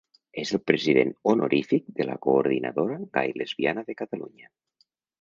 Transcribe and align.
És 0.43 0.53
el 0.57 0.61
president 0.71 1.11
honorífic 1.33 1.85
de 2.01 2.09
la 2.11 2.17
Coordinadora 2.25 3.01
Gai-Lesbiana 3.21 3.89
de 3.93 4.01
Catalunya. 4.05 4.55